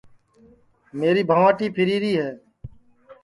میری 0.99 1.23
بھنٚواٹی 1.29 1.67
پھیریری 1.75 2.13
ہے 2.21 2.31